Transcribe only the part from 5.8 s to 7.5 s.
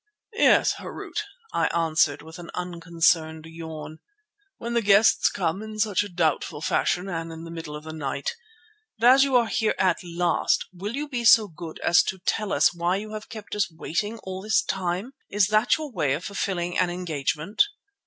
a doubtful fashion and in